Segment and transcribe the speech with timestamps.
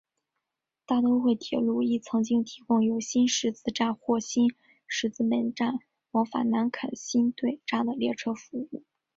[0.87, 4.47] 大都会铁路亦曾经提供由新十字站或新
[4.87, 5.75] 十字门站
[6.09, 8.83] 往返南肯辛顿站的列车服务。